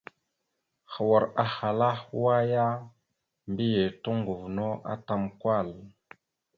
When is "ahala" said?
1.43-1.89